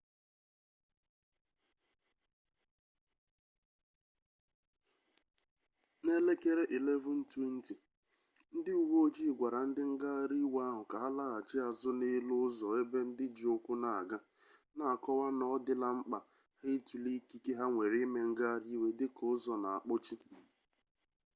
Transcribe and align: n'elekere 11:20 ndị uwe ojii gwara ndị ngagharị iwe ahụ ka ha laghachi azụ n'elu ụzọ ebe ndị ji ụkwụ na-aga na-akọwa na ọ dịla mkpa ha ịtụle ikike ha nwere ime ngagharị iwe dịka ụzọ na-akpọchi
n'elekere 6.03 6.63
11:20 6.77 7.73
ndị 8.55 8.71
uwe 8.83 8.97
ojii 9.05 9.31
gwara 9.37 9.59
ndị 9.69 9.81
ngagharị 9.91 10.37
iwe 10.45 10.59
ahụ 10.69 10.83
ka 10.91 10.97
ha 11.03 11.09
laghachi 11.17 11.57
azụ 11.67 11.89
n'elu 11.99 12.33
ụzọ 12.45 12.67
ebe 12.81 12.99
ndị 13.09 13.25
ji 13.35 13.45
ụkwụ 13.55 13.73
na-aga 13.83 14.17
na-akọwa 14.77 15.27
na 15.39 15.45
ọ 15.55 15.57
dịla 15.65 15.87
mkpa 15.97 16.19
ha 16.61 16.67
ịtụle 16.75 17.09
ikike 17.17 17.51
ha 17.59 17.65
nwere 17.73 17.97
ime 18.05 18.21
ngagharị 18.31 18.69
iwe 18.75 18.87
dịka 18.97 19.23
ụzọ 19.33 19.53
na-akpọchi 19.63 20.15